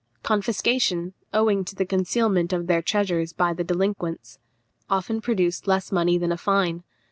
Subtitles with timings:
[0.23, 4.39] Confiscation, owing to the concealment of their treasures by the delinquents,
[4.89, 6.83] often produced less money than a fine.